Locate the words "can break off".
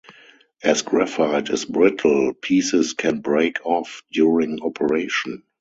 2.93-4.01